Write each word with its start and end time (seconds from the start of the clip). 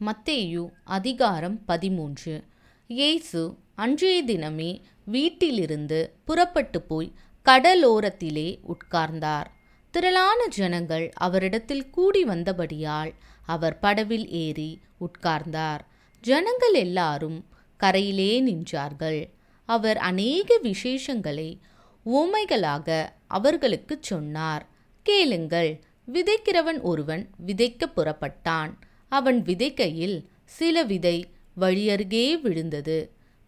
மத்தேயு 0.00 0.68
அதிகாரம் 0.84 1.64
பதிமூன்று. 1.64 2.44
இயேசு 2.86 3.56
அன்றைய 3.74 4.24
தினமே 4.24 4.80
வீட்டிலிருந்து 5.04 6.14
புறப்பட்டு 6.24 6.82
போய் 6.82 7.12
கடலோரத்திலே 7.44 8.58
உட்கார்ந்தார். 8.68 9.44
திரளான 9.90 10.46
ஜனங்கள் 10.46 11.12
அவரிடத்தில் 11.14 11.90
கூடி 11.90 12.24
வந்தபடியால் 12.24 13.14
அவர் 13.46 13.78
படவில் 13.78 14.28
ஏறி 14.28 14.80
உட்கார்ந்தார். 15.00 15.80
ஜனங்கள் 16.20 16.74
எல்லாரும் 16.74 17.44
கரையிலே 17.76 18.42
நின்றார்கள். 18.42 19.30
அவர் 19.64 19.96
அநேக 19.96 20.58
விசேஷங்களை 20.62 21.58
உவமைகளாக 22.02 23.12
அவர்களுக்குச் 23.26 24.02
சொன்னார். 24.02 24.68
கேளுங்கள் 25.02 25.84
விதைக்கிறவன் 26.12 26.80
ஒருவன் 26.80 27.30
விதைக்க 27.46 27.84
புறப்பட்டான். 27.96 28.74
அவன் 29.14 29.42
விதைக்கையில் 29.42 30.16
சில 30.44 30.82
விதை 30.82 31.16
வழியருகே 31.60 32.40
விழுந்தது. 32.40 32.98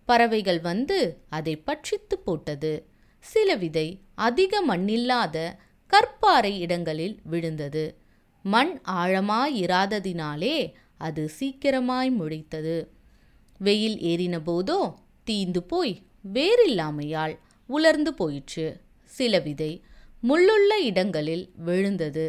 பறவைகள் 0.05 0.61
வந்து 0.61 0.99
அதை 1.29 1.55
பட்சித்து 1.67 2.15
போட்டது. 2.25 2.73
சில 3.19 3.55
விதை 3.55 3.89
அதிக 4.15 4.63
மண்ணில்லாத 4.69 5.37
கற்பாறை 5.93 6.53
இடங்களில் 6.59 7.17
விழுந்தது. 7.25 7.85
மண் 8.43 8.73
ஆழமாயிராததினாலே 9.03 10.57
அது 10.99 11.23
சீக்கிரமாய் 11.41 12.11
முளைத்தது. 12.21 12.77
வெயில் 13.59 13.99
ஏறின 13.99 14.41
போதோ 14.47 14.81
தீந்து 15.31 15.63
போய் 15.69 15.95
வேறில்லாமையால் 16.35 17.39
உலர்ந்து 17.67 18.15
போயிற்று. 18.15 18.67
சில 19.05 19.39
விதை 19.39 19.73
முள்ளுள்ள 20.23 20.73
இடங்களில் 20.81 21.45
விழுந்தது. 21.57 22.27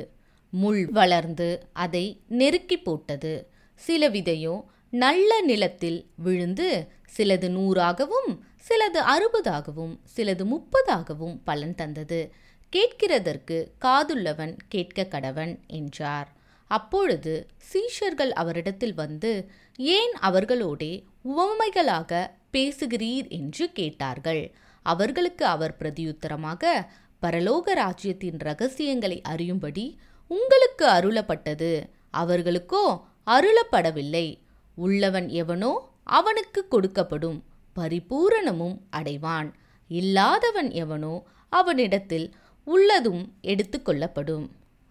முள் 0.50 0.86
வளர்ந்து 0.86 1.68
அதை 1.74 2.22
நெருக்கி 2.28 2.78
போட்டது. 2.78 3.48
சில 3.74 4.10
விதையோ 4.10 4.64
நல்ல 4.90 5.42
நிலத்தில் 5.42 6.06
விழுந்து 6.16 6.88
சிலது 7.18 7.50
நூறாகவும் 7.50 8.45
சிலது 8.68 9.00
அறுபதாகவும் 9.00 10.00
சிலது 10.16 10.45
முப்பதாகவும் 10.45 11.40
பலன் 11.44 11.75
தந்தது. 11.75 12.31
கேட்கிறதற்கு 12.75 13.68
காதுள்ளவன் 13.81 14.58
கேட்க 14.68 15.03
கடவன் 15.03 15.59
என்றார். 15.68 16.36
அப்பொழுது 16.68 17.48
சீஷர்கள் 17.73 18.30
அவரிடத்தில் 18.30 18.94
வந்து 18.94 19.50
ஏன் 19.78 20.14
அவர்களோடே 20.22 21.03
உவமைகளாக 21.22 22.31
பேசுகிறீர்? 22.53 23.30
என்று 23.30 23.72
கேட்டார்கள். 23.72 24.56
அவர்களுக்கு 24.84 25.45
அவர் 25.45 25.78
பிரதியுத்தரமாக 25.80 26.88
பரலோக 27.22 27.73
ராஜ்யத்தின் 27.73 28.38
ரகசியங்களை 28.38 29.22
அறியும்படி 29.22 30.00
உங்களுக்கு 30.28 30.86
அருளப்பட்டது. 30.88 31.72
அவர்களுக்கோ 32.17 32.83
அருளப்படவில்லை. 33.28 34.28
உள்ளவன் 34.75 35.30
எவனோ 35.30 35.72
அவனுக்கு 36.03 36.66
கொடுக்கப்படும் 36.72 37.39
பரிபூரணமும் 37.75 38.78
அடைவான். 38.92 39.50
இல்லாதவன் 39.88 40.69
எவனோ 40.72 41.23
அவனிடத்தில் 41.50 42.28
உள்ளதும் 42.67 43.23
எடுத்துக்கொள்ளப்படும் 43.42 44.45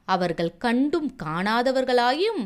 அவர்கள் 0.08 0.58
கண்டும் 0.58 1.08
காணாதவர்களாயும் 1.22 2.42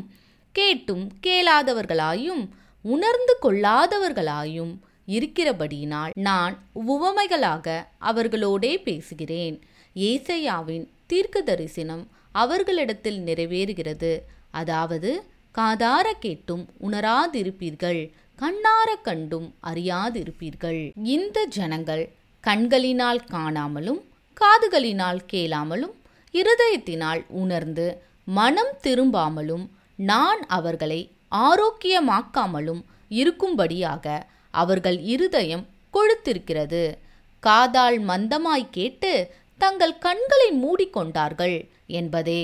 கேட்டும் 0.55 1.03
கேளாதவர்களாயும் 1.27 2.43
உணர்ந்து 2.81 3.33
கொள்ளாதவர்களாயும் 3.41 4.73
இருக்கிறபடியினால் 5.05 6.09
நான் 6.13 6.55
உவமைகளாக 6.73 7.67
அவர்களோடே 7.99 8.73
பேசுகிறேன். 8.83 9.55
ஏசையாவின் 9.95 10.85
தீர்க்க 11.05 11.41
தரிசனம் 11.41 12.03
அவர்களிடத்தில் 12.31 13.19
நிறைவேறுகிறது. 13.19 14.19
அதாவது 14.51 15.23
காதார 15.55 16.07
கேட்டும் 16.19 16.69
உணராதிருப்பீர்கள் 16.81 18.11
கண்ணார 18.39 18.89
கண்டும் 19.01 19.55
அறியாதிருப்பீர்கள். 19.63 20.91
இந்த 20.95 21.45
ஜனங்கள் 21.45 22.11
கண்களினால் 22.39 23.21
காணாமலும் 23.31 24.01
காதுகளினால் 24.41 25.19
கேளாமலும் 25.33 25.95
இருதயத்தினால் 26.33 27.25
உணர்ந்து 27.27 28.01
மனம் 28.23 28.73
திரும்பாமலும் 28.83 29.69
நான் 29.95 30.41
அவர்களை 30.47 31.11
ஆரோக்கியமாக்காமலும் 31.31 32.81
இருக்கும்படியாக 33.09 34.21
அவர்கள் 34.51 34.99
இருதயம் 34.99 35.65
கொழுத்திருக்கிறது. 35.93 36.93
காதால் 37.39 37.99
மந்தமாய் 37.99 38.67
கேட்டு 38.71 39.33
தங்கள் 39.63 39.95
கண்களை 39.97 40.49
மூடிக்கொண்டார்கள் 40.63 41.57
என்பதே. 41.99 42.43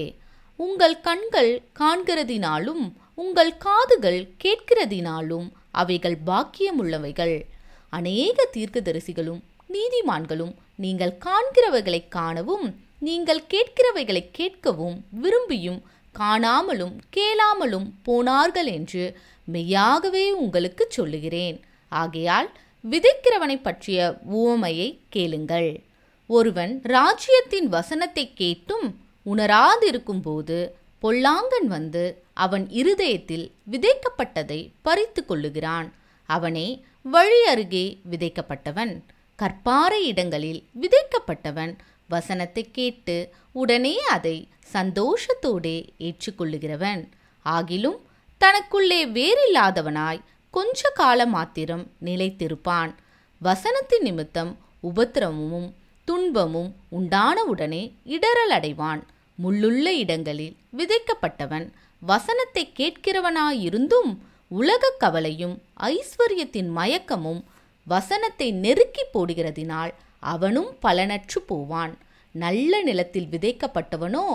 உங்கள் 0.59 1.01
கண்கள் 1.01 1.51
காண்கிறதினாலும் 1.79 2.83
உங்கள் 3.15 3.53
காதுகள் 3.57 4.19
கேட்கிறதினாலும் 4.43 5.47
அவைகள் 5.71 6.17
பாக்கியமுள்ளவைகள். 6.25 7.37
அநேக 7.89 8.47
தீர்க்கதரிசிகளும் 8.53 9.41
நீதிமான்களும் 9.73 10.53
நீங்கள் 10.75 11.19
காண்கிறவைகளை 11.25 12.01
காணவும் 12.09 12.67
நீங்கள் 12.99 13.43
கேட்கிறவைகளை 13.53 14.21
கேட்கவும் 14.39 14.97
விரும்பியும் 15.21 15.81
காணாமலும் 16.15 16.95
கேளாமலும் 17.15 17.87
போனார்கள் 18.03 18.69
என்று 18.77 19.03
மெய்யாகவே 19.45 20.25
உங்களுக்கு 20.43 20.85
சொல்லுகிறேன். 20.89 21.57
ஆகையால் 21.89 22.49
விதைக்கிறவனை 22.83 23.57
பற்றிய 23.61 23.99
உவமையை 24.33 24.89
கேளுங்கள். 25.09 25.71
ஒருவன் 26.27 26.73
ராஜ்யத்தின் 26.83 27.67
வசனத்தை 27.67 28.25
கேட்டும் 28.33 28.87
உணராதிருக்கும்போது 29.25 30.57
பொல்லாங்கன் 31.03 31.67
வந்து 31.67 32.03
அவன் 32.33 32.65
இருதயத்தில் 32.69 33.45
விதைக்கப்பட்டதை 33.71 34.59
பறித்து 34.81 35.23
கொள்ளுகிறான். 35.23 35.87
அவனே 36.29 36.67
வழி 37.01 37.39
அருகே 37.45 37.85
விதைக்கப்பட்டவன் 38.11 38.93
கற்பாறை 39.39 40.01
இடங்களில் 40.11 40.61
விதைக்கப்பட்டவன் 40.81 41.73
வசனத்தை 42.07 42.63
கேட்டு 42.71 43.17
உடனே 43.51 43.95
அதை 44.15 44.37
சந்தோஷத்தோடே 44.73 45.77
ஏற்றுக்கொள்ளுகிறவன். 46.07 47.01
ஆகிலும் 47.45 47.99
தனக்குள்ளே 48.41 49.01
வேறில்லாதவனாய் 49.17 50.23
கொஞ்ச 50.53 50.89
காலம் 50.93 51.29
மாத்திரம் 51.29 51.85
நிலைத்திருப்பான். 52.05 52.91
வசனத்தின் 53.41 54.05
நிமித்தம் 54.07 54.51
உபத்திரமும் 54.83 55.67
துன்பமும் 56.07 56.69
உண்டானவுடனே 56.97 57.81
இடரல் 58.15 58.53
அடைவான் 58.57 59.01
முள்ளுள்ள 59.43 59.87
இடங்களில் 60.03 60.55
விதைக்கப்பட்டவன் 60.77 61.65
வசனத்தை 62.01 62.63
கேட்கிறவனாயிருந்தும் 62.79 64.11
உலக 64.47 64.91
கவலையும் 64.97 65.55
ஐஸ்வர்யத்தின் 65.89 66.69
மயக்கமும் 66.75 67.41
வசனத்தை 67.87 68.47
நெருக்கி 68.63 69.03
போடுகிறதினால் 69.05 69.91
அவனும் 70.19 70.69
பலனற்று 70.81 71.39
போவான். 71.45 71.93
நல்ல 72.35 72.81
நிலத்தில் 72.81 73.29
விதைக்கப்பட்டவனோ 73.31 74.25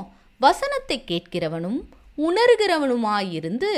வசனத்தை 0.41 0.99
கேட்கிறவனும் 1.07 1.81
உணர்கிறவனுமாயிருந்து 2.19 3.73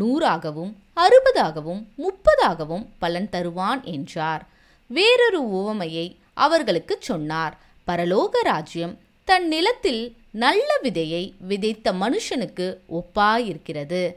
நூறாகவும் 0.00 0.72
அறுபதாகவும் 0.96 1.82
முப்பதாகவும் 1.98 2.84
பலன் 2.98 3.28
தருவான் 3.28 3.82
என்றார். 3.94 4.42
வேறொரு 4.90 5.40
உவமையை 5.50 6.06
அவர்களுக்கு 6.34 6.96
சொன்னார். 7.00 7.58
பரலோக 7.86 8.40
ராஜ்யம் 8.42 8.98
தன் 9.24 9.48
நிலத்தில் 9.48 10.16
நல்ல 10.30 10.78
விதையை 10.82 11.32
விதைத்த 11.38 11.92
மனுஷனுக்கு 11.92 12.76
ஒப்பாயிருக்கிறது. 12.88 14.14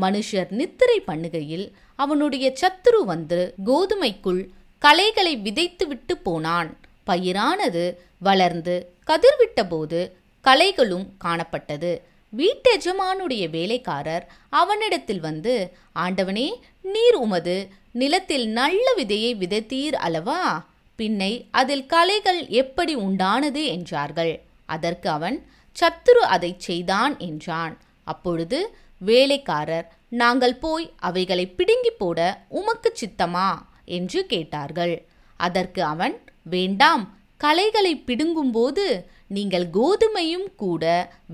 மனுஷர் 0.00 0.50
நித்திரை 0.50 1.02
பண்ணுகையில் 1.06 1.72
அவனுடைய 1.96 2.52
சத்துரு 2.60 3.04
வந்து 3.04 3.54
கோதுமைக்குள் 3.66 4.48
களைகளை 4.78 5.36
விதைத்துவிட்டு 5.36 6.14
போனான். 6.22 6.78
பயிரானது 7.06 7.96
வளர்ந்து 8.18 8.92
கதிர்விட்டபோது 9.06 10.10
களைகளும் 10.44 11.06
காணப்பட்டது. 11.24 12.00
வீட்டெஜமானுடைய 12.36 13.50
வேலைக்காரர் 13.50 14.32
அவனிடத்தில் 14.48 15.20
வந்து 15.20 15.72
ஆண்டவனே 15.94 16.48
நீர் 16.82 17.14
உமது 17.14 17.68
நிலத்தில் 17.92 18.48
நல்ல 18.48 18.92
விதையை 18.96 19.32
விதைத்தீர் 19.36 19.92
அல்லவா? 19.92 20.69
பின்னை 21.00 21.32
அதில் 21.50 21.86
கலைகள் 21.86 22.40
எப்படி 22.48 22.96
உண்டானது 22.96 23.62
என்றார்கள். 23.66 24.32
அதற்கு 24.66 25.08
அவன் 25.08 25.36
சத்துரு 25.76 26.22
அதை 26.34 26.50
செய்தான் 26.58 27.14
என்றான். 27.18 27.74
அப்பொழுது 28.06 28.58
வேலைக்காரர் 29.00 29.86
நாங்கள் 30.08 30.56
போய் 30.56 30.86
அவைகளை 30.98 31.46
பிடுங்கி 31.48 31.90
போட 31.90 32.18
உமக்கு 32.48 32.92
சித்தமா? 33.00 33.48
என்று 33.84 34.20
கேட்டார்கள். 34.26 34.94
அதற்கு 35.40 35.82
அவன் 35.82 36.14
வேண்டாம் 36.42 37.04
கலைகளை 37.36 37.92
பிடுங்கும்போது 38.06 38.84
நீங்கள் 39.28 39.66
கோதுமையும் 39.72 40.48
கூட 40.56 40.84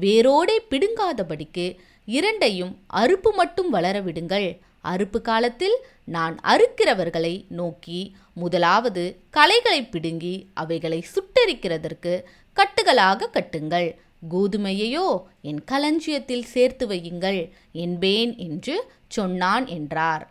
வேரோடே 0.01 0.57
பிடுங்காதபடிக்கு 0.71 1.67
இரண்டையும் 2.09 2.73
அறுப்பு 2.95 3.31
மட்டும் 3.35 3.71
வளர 3.71 3.97
விடுங்கள் 4.01 4.49
அறுப்பு 4.91 5.21
காலத்தில் 5.21 5.77
நான் 6.05 6.35
அறுக்கிறவர்களை 6.44 7.35
நோக்கி 7.49 8.00
முதலாவது 8.35 9.05
களைகளை 9.31 9.81
பிடுங்கி 9.85 10.35
அவைகளை 10.55 11.00
சுட்டரிக்கிறதற்கு 11.15 12.12
கட்டுகளாக 12.56 13.29
கட்டுங்கள். 13.33 13.88
கோதுமையையோ 14.31 15.09
என் 15.41 15.62
களஞ்சியத்தில் 15.71 16.49
சேர்த்து 16.55 16.85
வையுங்கள் 16.87 17.41
என்பேன் 17.73 18.33
என்று 18.37 18.77
சொன்னான் 19.09 19.67
என்றார். 19.67 20.25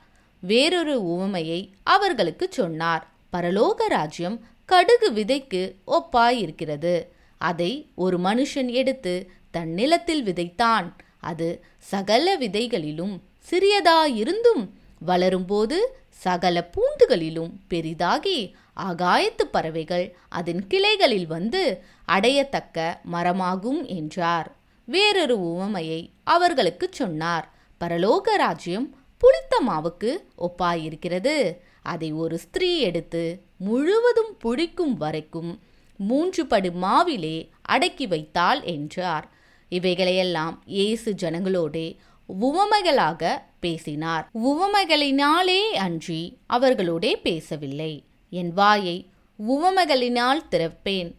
வேறொரு 0.44 0.96
உவமையை 1.02 1.62
அவர்களுக்கு 1.84 2.48
சொன்னார். 2.52 3.04
பரலோக 3.34 3.88
ராஜ்யம் 3.88 4.38
கடுகு 4.66 5.10
விதைக்கு 5.12 5.62
ஒப்பாயிருக்கிறது. 5.88 6.96
அதை 7.38 7.72
ஒரு 7.96 8.18
மனுஷன் 8.20 8.70
எடுத்து 8.72 9.14
தன் 9.52 9.72
நிலத்தில் 9.74 10.24
விதைத்தான். 10.26 10.88
அது 11.20 11.50
சகல 11.78 12.38
விதைகளிலும் 12.38 13.16
சிறியதாயிருந்தும் 13.50 14.64
வளரும்போது 15.08 15.78
சகல 16.10 16.70
பூண்டுகளிலும் 16.74 17.52
பெரிதாகி 17.68 18.40
ஆகாயத்து 18.78 19.44
பறவைகள் 19.52 20.06
அதன் 20.30 20.68
கிளைகளில் 20.68 21.28
வந்து 21.28 21.62
அடையத்தக்க 22.08 22.78
மரமாகும் 23.12 23.82
என்றார். 23.86 24.56
வேறொரு 24.88 25.36
உவமையை 25.40 26.02
அவர்களுக்கு 26.24 26.88
சொன்னார். 26.92 27.46
பரலோக 27.82 28.36
ராஜ்யம் 28.36 28.88
புளித்த 29.18 29.54
மாவுக்கு 29.68 30.12
ஒப்பாயிருக்கிறது. 30.38 31.36
அதை 31.82 32.10
ஒரு 32.14 32.38
ஸ்திரீ 32.38 32.80
எடுத்து 32.80 33.24
முழுவதும் 33.58 34.34
புளிக்கும் 34.44 34.96
வரைக்கும் 34.98 35.52
மூன்று 36.00 36.46
படு 36.46 36.72
மாவிலே 36.82 37.38
அடக்கி 37.62 38.08
வைத்தாள் 38.08 38.62
என்றார். 38.62 39.26
இவைகளையெல்லாம் 39.70 40.56
இயேசு 40.66 41.16
ஜனங்களோடே 41.22 41.88
உவமைகளாக 42.26 43.46
பேசினார். 43.60 44.30
உவமைகளினாலே 44.44 45.62
அன்றி 45.70 46.38
அவர்களோடே 46.54 47.16
பேசவில்லை. 47.16 48.04
என் 48.30 48.54
வாயை 48.54 49.10
உவமைகளினால் 49.50 50.42
திறப்பேன். 50.52 51.16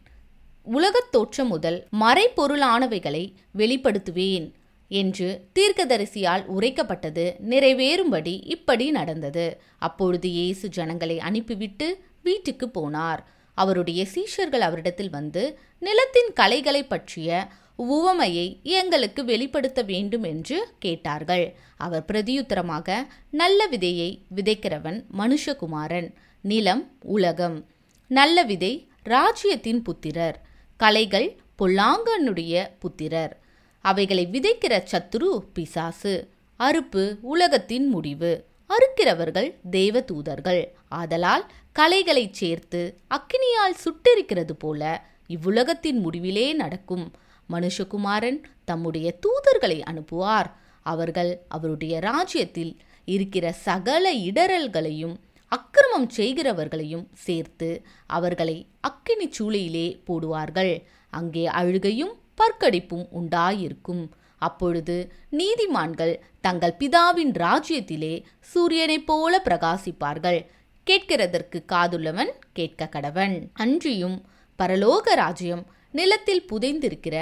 உலகத் 0.63 1.13
தோற்றம் 1.13 1.49
முதல் 1.49 1.87
மறைப்பொருளானவைகளை 2.01 3.33
வெளிப்படுத்துவேன் 3.59 4.53
என்று 4.89 5.49
தீர்க்கதரிசியால் 5.55 6.45
உரைக்கப்பட்டது 6.47 7.33
நிறைவேறும்படி 7.49 8.41
இப்படி 8.45 8.91
நடந்தது. 8.91 9.61
அப்பொழுது 9.79 10.29
இயேசு 10.29 10.69
ஜனங்களை 10.69 11.21
அனுப்பிவிட்டு 11.21 11.99
வீட்டுக்கு 12.23 12.71
போனார். 12.75 13.19
அவருடைய 13.55 14.07
சீஷர்கள் 14.15 14.59
அவரிடத்தில் 14.59 15.11
வந்து 15.11 15.59
நிலத்தின் 15.79 16.33
கலைகளை 16.35 16.85
பற்றிய 16.85 17.49
உவமையை 17.79 18.63
எங்களுக்கு 18.63 19.25
வெளிப்படுத்த 19.25 19.83
வேண்டும் 19.83 20.23
என்று 20.23 20.69
கேட்டார்கள். 20.79 21.57
அவர் 21.77 22.05
பிரதியுத்தரமாக 22.13 23.07
நல்ல 23.31 23.69
விதையை 23.69 24.19
விதைக்கிறவன் 24.35 25.05
மனுஷகுமாரன் 25.19 26.13
நிலம் 26.41 26.97
உலகம். 27.03 27.67
நல்ல 28.09 28.43
விதை 28.43 28.89
ராஜ்யத்தின் 29.03 29.83
புத்திரர் 29.83 30.43
கலைகள் 30.77 31.37
பொல்லாங்கனுடைய 31.59 32.71
புத்திரர். 32.79 33.41
அவைகளை 33.81 34.29
விதைக்கிற 34.33 34.85
சத்துரு 34.91 35.39
பிசாசு 35.53 36.29
அறுப்பு 36.59 37.17
உலகத்தின் 37.21 37.89
முடிவு. 37.89 38.45
அறுக்கிறவர்கள் 38.69 39.55
தேவதூதர்கள் 39.73 40.65
ஆதலால் 40.89 41.47
கலைகளைச் 41.73 42.33
சேர்த்து 42.33 42.99
அக்கினியால் 43.11 43.77
சுட்டெரிக்கிறது 43.85 44.53
போல 44.59 45.05
இவ்வுலகத்தின் 45.27 46.07
முடிவிலே 46.07 46.55
நடக்கும். 46.55 47.13
மனுஷகுமாரன் 47.53 48.43
தம்முடைய 48.65 49.19
தூதர்களை 49.21 49.83
அனுப்புவார். 49.91 50.51
அவர்கள் 50.83 51.43
அவருடைய 51.49 52.01
ராஜ்யத்தில் 52.01 52.81
இருக்கிற 53.05 53.53
சகல 53.53 54.13
இடரல்களையும் 54.13 55.17
அக்கிரமம் 55.49 56.09
செய்கிறவர்களையும் 56.17 57.07
சேர்த்து 57.13 57.69
அவர்களை 58.07 58.67
அக்கினி 58.81 59.29
சூளையிலே 59.29 60.01
போடுவார்கள். 60.07 60.83
அங்கே 61.11 61.47
அழுகையும் 61.47 62.15
பற்கடிப்பும் 62.37 63.07
உண்டாயிருக்கும். 63.13 64.09
அப்பொழுது 64.39 65.13
நீதிமான்கள் 65.31 66.15
தங்கள் 66.41 66.75
பிதாவின் 66.79 67.33
ராஜ்யத்திலே 67.33 68.23
சூரியனைப் 68.41 69.07
போல 69.07 69.43
பிரகாசிப்பார்கள். 69.45 70.47
கேட்கிறதற்கு 70.87 71.59
காதுள்ளவன் 71.73 72.33
கேட்க 72.53 72.89
கடவன் 72.93 73.49
அன்றியும் 73.53 74.25
பரலோக 74.59 75.15
ராஜ்யம் 75.15 75.67
நிலத்தில் 75.99 76.47
புதைந்திருக்கிற 76.53 77.17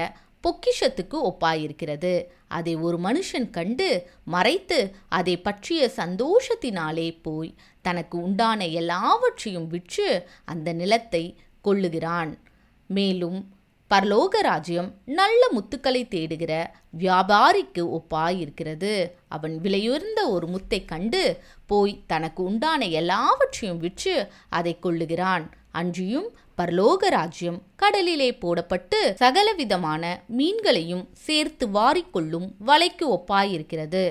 பொக்கிஷத்துக்கு 0.44 1.18
ஒப்பாயிருக்கிறது. 1.30 2.14
அதை 2.56 2.72
ஒரு 2.86 2.96
மனுஷன் 2.98 3.48
கண்டு 3.50 3.88
மறைத்து 4.34 4.78
அதை 5.08 5.34
பற்றிய 5.46 5.90
சந்தோஷத்தினாலே 5.96 7.08
போய் 7.26 7.50
தனக்கு 7.82 8.16
உண்டான 8.22 8.66
எல்லாவற்றையும் 8.80 9.68
விற்று 9.68 10.08
அந்த 10.44 10.68
நிலத்தை 10.72 11.24
கொள்ளுகிறான். 11.64 12.32
மேலும் 12.90 13.38
பரலோக 13.90 14.34
ராஜ்யம் 14.42 14.90
நல்ல 15.18 15.40
முத்துக்களை 15.56 16.02
தேடுகிற 16.14 16.52
வியாபாரிக்கு 16.98 17.82
ஒப்பாயிருக்கிறது. 17.98 18.92
அவன் 19.28 19.54
விலையுயர்ந்த 19.62 20.20
ஒரு 20.28 20.46
முத்தை 20.46 20.80
கண்டு 20.84 21.22
போய் 21.66 21.92
தனக்கு 22.06 22.40
உண்டான 22.42 22.88
எல்லாவற்றையும் 23.00 23.82
விற்று 23.84 24.16
அதை 24.48 24.74
கொள்ளுகிறான். 24.82 25.44
அன்றியும் 25.80 26.28
பரலோக 26.58 27.08
ராஜ்யம் 27.16 27.58
கடலிலே 27.76 28.30
போடப்பட்டு 28.42 28.98
சகலவிதமான 29.14 30.02
மீன்களையும் 30.38 31.04
சேர்த்து 31.26 31.66
வாரிக்கொள்ளும் 31.76 32.48
வலைக்கு 32.66 33.06
ஒப்பாயிருக்கிறது. 33.16 34.04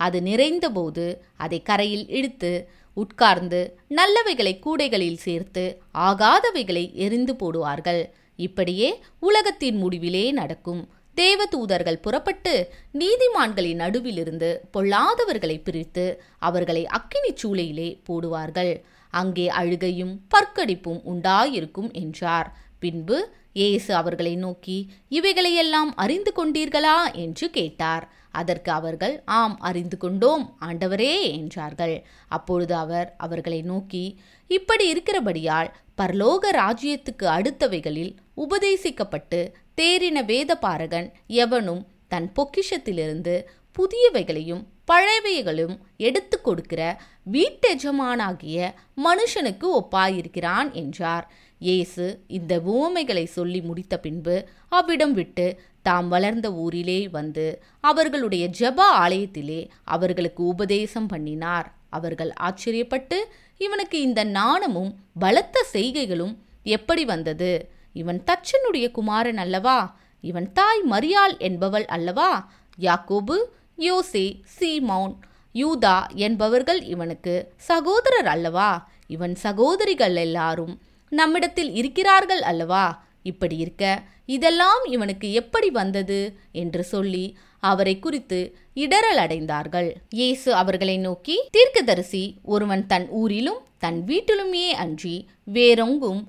அது 0.00 0.18
நிறைந்தபோது 0.20 1.06
அதை 1.36 1.58
கரையில் 1.62 2.06
இழுத்து 2.18 2.52
உட்கார்ந்து 2.94 3.60
நல்லவைகளை 3.88 4.54
கூடைகளில் 4.66 5.20
சேர்த்து 5.26 5.64
ஆகாதவைகளை 6.08 6.84
எரிந்து 7.04 7.34
போடுவார்கள். 7.42 8.02
இப்படியே 8.46 8.88
உலகத்தின் 9.20 9.78
முடிவிலே 9.82 10.24
நடக்கும். 10.32 10.82
தேவதூதர்கள் 11.18 12.02
புறப்பட்டு 12.02 12.72
நீதிமான்களின் 12.94 13.80
நடுவிலிருந்து 13.84 14.50
பொல்லாதவர்களை 14.72 15.62
பிரித்து 15.62 16.22
அவர்களை 16.38 16.86
அக்கினி 16.86 17.32
சூளையிலே 17.32 18.00
போடுவார்கள். 18.08 18.72
அங்கே 19.10 19.48
அழுகையும் 19.48 20.20
பற்கடிப்பும் 20.28 21.00
உண்டாயிருக்கும் 21.14 21.92
என்றார். 21.92 22.56
பின்பு 22.78 23.36
இயேசு 23.52 23.94
அவர்களை 23.94 24.36
நோக்கி 24.36 24.90
இவைகளையெல்லாம் 25.08 25.94
அறிந்து 25.96 26.32
கொண்டீர்களா? 26.36 27.14
என்று 27.14 27.50
கேட்டார். 27.50 28.04
அதற்கு 28.30 28.72
அவர்கள் 28.72 29.22
ஆம் 29.24 29.58
அறிந்து 29.58 29.96
கொண்டோம் 29.96 30.56
ஆண்டவரே 30.60 31.32
என்றார்கள். 31.32 32.06
அப்பொழுது 32.28 32.74
அவர் 32.74 33.14
அவர்களை 33.16 33.62
நோக்கி 33.62 34.20
இப்படி 34.48 34.88
இருக்கிறபடியால் 34.88 35.72
பரலோக 35.96 36.50
ராஜ்யத்துக்கு 36.52 37.22
அடுத்தவைகளில் 37.22 38.16
உபதேசிக்கப்பட்டு 38.36 39.52
தேறின 39.76 40.24
வேத 40.24 40.58
பாரகன் 40.62 41.12
எவனும் 41.26 41.86
தன் 42.08 42.32
பொக்கிஷத்திலிருந்து 42.36 43.44
புதியவைகளையும் 43.78 44.64
பழையவைகளும் 44.86 45.78
எடுத்து 45.96 46.40
கொடுக்கிற 46.40 47.00
வீட்டெஜமானாகிய 47.32 48.74
மனுஷனுக்கு 48.96 49.66
ஒப்பாயிருக்கிறான் 49.80 50.72
என்றார். 50.72 51.32
இயேசு 51.58 52.24
இந்த 52.26 52.60
உவமைகளை 52.60 53.24
சொல்லி 53.26 53.60
முடித்த 53.60 53.98
பின்பு 53.98 54.48
அவ்விடம் 54.68 55.12
விட்டு 55.12 55.60
தாம் 55.82 56.08
வளர்ந்த 56.08 56.52
ஊரிலே 56.52 57.08
வந்து 57.08 57.62
அவர்களுடைய 57.80 58.50
ஜப 58.60 58.78
ஆலயத்திலே 58.78 59.68
அவர்களுக்கு 59.84 60.46
உபதேசம் 60.46 61.06
பண்ணினார். 61.06 61.72
அவர்கள் 61.90 62.32
ஆச்சரியப்பட்டு 62.40 63.18
இவனுக்கு 63.58 64.00
இந்த 64.00 64.24
நாணமும் 64.24 64.90
பலத்த 65.18 65.64
செய்கைகளும் 65.72 66.34
எப்படி 66.62 67.04
வந்தது? 67.04 67.70
இவன் 67.92 68.22
தச்சனுடைய 68.26 68.90
குமாரன் 68.90 69.36
அல்லவா? 69.36 69.98
இவன் 70.20 70.52
தாய் 70.52 70.82
மரியாள் 70.90 71.38
என்பவள் 71.38 71.84
அல்லவா? 71.84 72.50
யாக்கோபு 72.78 73.36
யோசே 73.78 74.26
சீமௌன் 74.58 75.14
யூதா 75.54 75.96
என்பவர்கள் 76.14 76.82
இவனுக்கு 76.82 77.52
சகோதரர் 77.56 78.26
அல்லவா? 78.26 78.88
இவன் 79.06 79.34
சகோதரிகள் 79.34 80.16
எல்லாரும் 80.16 80.74
நம்மிடத்தில் 81.10 81.72
இருக்கிறார்கள் 81.72 82.40
அல்லவா? 82.40 83.06
இப்படி 83.22 83.56
இருக்க 83.56 84.02
இதெல்லாம் 84.26 84.84
இவனுக்கு 84.84 85.32
எப்படி 85.32 85.70
வந்தது? 85.70 86.38
என்று 86.52 86.84
சொல்லி 86.84 87.36
அவரை 87.60 87.98
குறித்து 87.98 88.56
இடரல் 88.74 89.20
அடைந்தார்கள். 89.24 89.94
இயேசு 90.10 90.54
அவர்களை 90.54 90.98
நோக்கி 90.98 91.48
தீர்க்கதரிசி 91.50 92.34
ஒருவன் 92.42 92.86
தன் 92.86 93.08
ஊரிலும் 93.08 93.58
தன் 93.78 94.04
வீட்டிலுமே 94.06 94.70
அன்றி 94.70 95.28
வேறொங்கும் 95.52 96.28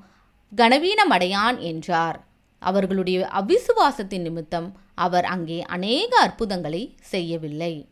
கனவீனமடையான் 0.56 1.60
என்றார். 1.60 2.28
அவர்களுடைய 2.60 3.30
அவிசுவாசத்தின் 3.34 4.22
நிமித்தம் 4.22 4.80
அவர் 4.96 5.26
அங்கே 5.26 5.62
அநேக 5.62 6.20
அற்புதங்களை 6.20 6.96
செய்யவில்லை. 7.00 7.90